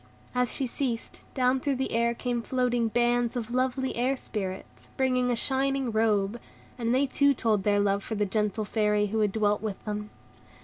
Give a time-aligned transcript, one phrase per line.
[0.33, 5.29] As she ceased, down through the air came floating bands of lovely Air Spirits, bringing
[5.29, 6.39] a shining robe,
[6.75, 10.09] and they too told their love for the gentle Fairy who had dwelt with them.